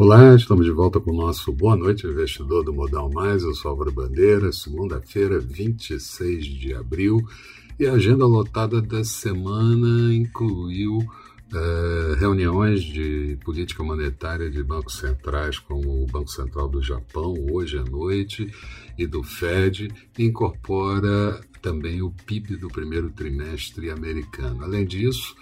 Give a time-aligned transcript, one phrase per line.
[0.00, 3.42] Olá, estamos de volta com o nosso Boa Noite Investidor do Modal Mais.
[3.42, 7.18] Eu sou Álvaro Bandeira, segunda-feira, 26 de abril.
[7.80, 15.58] E a agenda lotada da semana incluiu uh, reuniões de política monetária de bancos centrais,
[15.58, 18.54] como o Banco Central do Japão, hoje à noite,
[18.96, 24.62] e do Fed, e incorpora também o PIB do primeiro trimestre americano.
[24.62, 25.34] Além disso,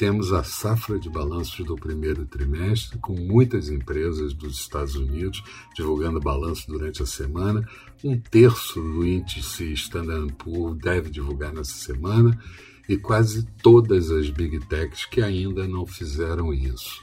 [0.00, 5.44] temos a safra de balanços do primeiro trimestre, com muitas empresas dos Estados Unidos
[5.76, 7.68] divulgando balanço durante a semana.
[8.02, 12.40] Um terço do índice Standard Poor's deve divulgar nessa semana
[12.88, 17.02] e quase todas as big techs que ainda não fizeram isso.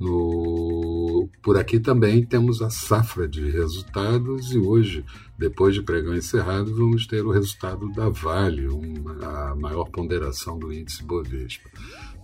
[0.00, 5.04] No, por aqui também temos a safra de resultados e hoje,
[5.36, 10.72] depois de pregão encerrado, vamos ter o resultado da Vale, uma, a maior ponderação do
[10.72, 11.68] índice Bovespa.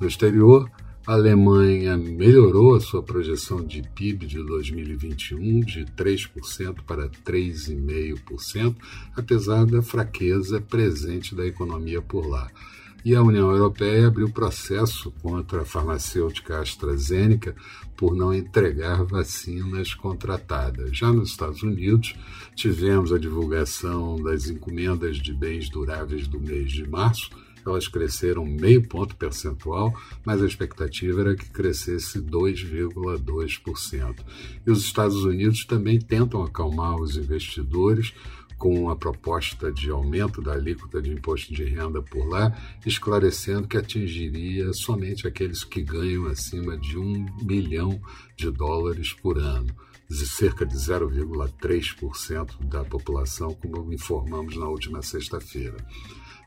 [0.00, 0.70] No exterior,
[1.06, 8.74] a Alemanha melhorou a sua projeção de PIB de 2021 de 3% para 3,5%,
[9.17, 12.50] apesar da fraqueza presente da economia por lá
[13.06, 17.55] e a União Europeia abriu processo contra a farmacêutica AstraZeneca
[17.97, 20.91] por não entregar vacinas contratadas.
[20.98, 22.17] Já nos Estados Unidos,
[22.56, 27.30] tivemos a divulgação das encomendas de bens duráveis do mês de março.
[27.67, 29.92] Elas cresceram meio ponto percentual,
[30.25, 34.17] mas a expectativa era que crescesse 2,2%.
[34.67, 38.12] E os Estados Unidos também tentam acalmar os investidores
[38.58, 43.77] com a proposta de aumento da alíquota de imposto de renda por lá, esclarecendo que
[43.77, 48.01] atingiria somente aqueles que ganham acima de um milhão
[48.36, 49.75] de dólares por ano,
[50.08, 55.76] de cerca de 0,3% da população, como informamos na última sexta-feira.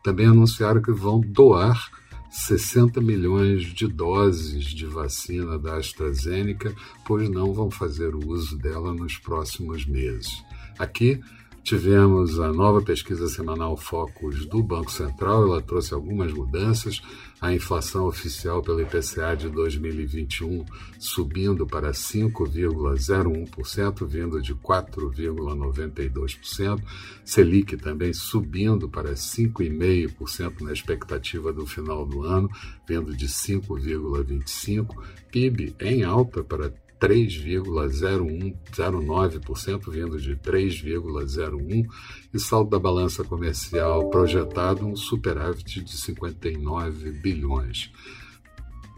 [0.04, 1.90] Também anunciaram que vão doar
[2.30, 6.74] 60 milhões de doses de vacina da AstraZeneca,
[7.06, 10.44] pois não vão fazer uso dela nos próximos meses.
[10.78, 11.20] Aqui,
[11.64, 17.02] Tivemos a nova pesquisa semanal Focus do Banco Central, ela trouxe algumas mudanças.
[17.40, 20.66] A inflação oficial pelo IPCA de 2021
[21.00, 26.84] subindo para 5,01%, vindo de 4,92%.
[27.24, 32.50] Selic também subindo para 5,5% na expectativa do final do ano,
[32.88, 34.90] vindo de 5,25%.
[35.32, 41.88] PIB em alta para 3,0109%, vindo de 3,01%,
[42.34, 47.92] e saldo da balança comercial projetado um superávit de 59 bilhões.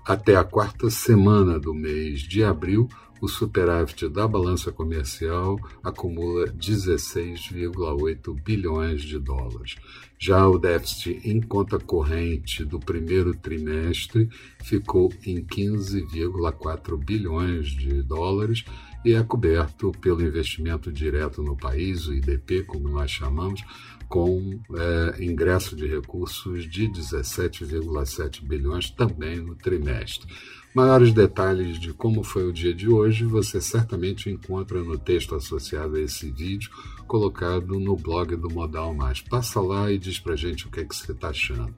[0.06, 2.90] Até a quarta semana do mês de abril,
[3.22, 9.76] o superávit da balança comercial acumula 16,8 bilhões de dólares.
[10.18, 14.28] Já o déficit em conta corrente do primeiro trimestre
[14.64, 18.66] ficou em 15,4 bilhões de dólares
[19.06, 23.64] e é coberto pelo investimento direto no país, o IDP, como nós chamamos,
[24.12, 30.28] com é, ingresso de recursos de 17,7 bilhões também no trimestre.
[30.76, 35.96] Maiores detalhes de como foi o dia de hoje você certamente encontra no texto associado
[35.96, 36.70] a esse vídeo,
[37.08, 39.22] colocado no blog do Modal Mais.
[39.22, 41.74] Passa lá e diz pra gente o que, é que você está achando.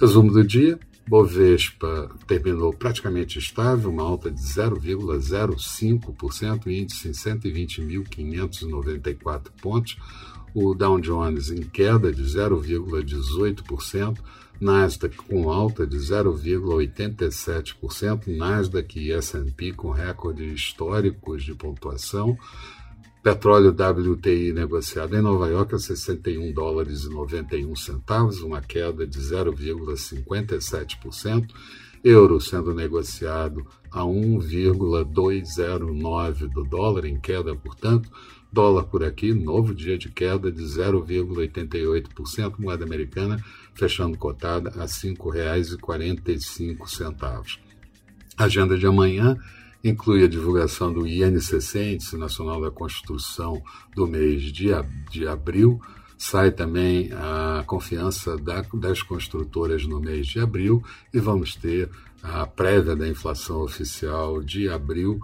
[0.00, 9.98] Resumo do dia: Bovespa terminou praticamente estável, uma alta de 0,05%, índice em 120.594 pontos.
[10.58, 14.16] O Dow Jones em queda de 0,18%.
[14.58, 22.38] Nasdaq com alta de 0,87%, Nasdaq e S&P com recordes históricos de pontuação,
[23.22, 29.18] petróleo WTI negociado em Nova York a 61 dólares e 91 centavos, uma queda de
[29.18, 31.50] 0,57%,
[32.02, 38.10] euro sendo negociado a 1,209 do dólar, em queda, portanto,
[38.56, 43.38] Dólar por aqui, novo dia de queda de 0,88%, moeda americana
[43.74, 47.58] fechando cotada a R$ 5,45.
[48.34, 49.36] Agenda de amanhã
[49.84, 53.62] inclui a divulgação do INCC, Índice Nacional da Construção,
[53.94, 54.68] do mês de,
[55.10, 55.78] de abril.
[56.16, 60.82] Sai também a confiança da, das construtoras no mês de abril
[61.12, 61.90] e vamos ter
[62.22, 65.20] a prévia da inflação oficial de abril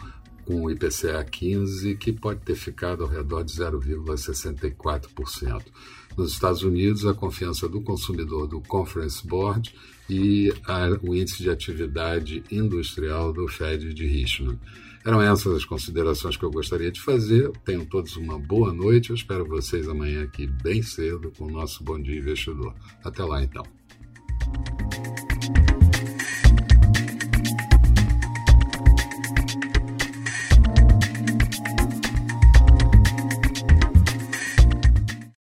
[0.53, 5.63] com o IPCA 15, que pode ter ficado ao redor de 0,64%.
[6.15, 9.75] Nos Estados Unidos, a confiança do consumidor do Conference Board
[10.11, 14.61] e a, o índice de atividade industrial do Fed de Richmond.
[15.07, 17.51] Eram essas as considerações que eu gostaria de fazer.
[17.65, 19.09] Tenham todos uma boa noite.
[19.09, 22.75] Eu espero vocês amanhã aqui bem cedo com o nosso Bom Dia Investidor.
[23.03, 23.65] Até lá, então.